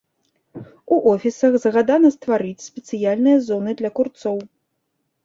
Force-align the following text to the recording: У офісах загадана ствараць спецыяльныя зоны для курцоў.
У 0.95 0.97
офісах 1.11 1.53
загадана 1.65 2.09
ствараць 2.15 2.63
спецыяльныя 2.69 3.37
зоны 3.51 3.71
для 3.83 3.93
курцоў. 4.01 4.37